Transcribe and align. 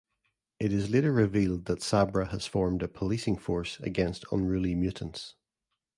It 0.59 0.73
is 0.73 0.89
later 0.89 1.11
revealed 1.11 1.65
that 1.65 1.83
Sabra 1.83 2.25
has 2.29 2.47
formed 2.47 2.81
a 2.81 2.87
policing 2.87 3.37
force 3.37 3.79
against 3.81 4.25
unruly 4.31 4.73
mutants. 4.73 5.35